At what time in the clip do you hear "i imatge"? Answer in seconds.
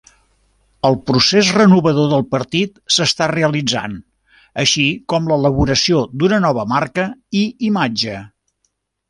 7.43-8.19